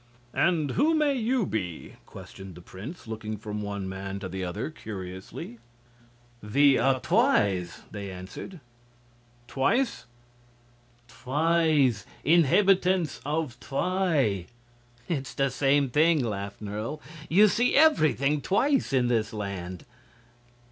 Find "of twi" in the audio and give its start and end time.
13.23-14.47